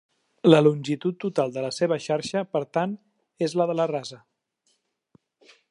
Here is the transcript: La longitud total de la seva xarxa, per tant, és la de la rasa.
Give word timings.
La 0.51 0.61
longitud 0.67 1.19
total 1.25 1.53
de 1.57 1.65
la 1.67 1.69
seva 1.79 1.99
xarxa, 2.07 2.43
per 2.57 2.63
tant, 2.79 2.97
és 3.49 3.57
la 3.61 3.67
de 3.73 3.77
la 3.81 3.87
rasa. 3.95 4.21